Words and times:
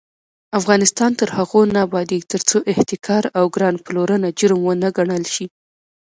افغانستان 0.59 1.11
تر 1.19 1.29
هغو 1.37 1.59
نه 1.73 1.79
ابادیږي، 1.87 2.29
ترڅو 2.31 2.57
احتکار 2.71 3.23
او 3.37 3.43
ګران 3.55 3.75
پلورنه 3.85 4.27
جرم 4.39 4.59
ونه 4.65 4.89
ګڼل 4.97 5.23
شي. 5.33 5.45